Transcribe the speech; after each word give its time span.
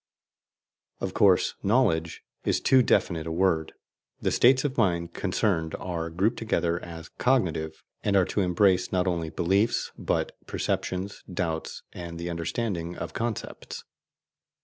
Of 0.99 1.13
course, 1.13 1.53
"knowledge" 1.61 2.23
is 2.43 2.59
too 2.59 2.81
definite 2.81 3.27
a 3.27 3.31
word: 3.31 3.73
the 4.19 4.31
states 4.31 4.63
of 4.65 4.75
mind 4.75 5.13
concerned 5.13 5.75
are 5.77 6.09
grouped 6.09 6.37
together 6.39 6.83
as 6.83 7.09
"cognitive," 7.19 7.83
and 8.03 8.15
are 8.15 8.25
to 8.25 8.41
embrace 8.41 8.91
not 8.91 9.05
only 9.05 9.29
beliefs, 9.29 9.91
but 9.99 10.31
perceptions, 10.47 11.21
doubts, 11.31 11.83
and 11.93 12.17
the 12.17 12.31
understanding 12.31 12.95
of 12.97 13.13
concepts. 13.13 13.83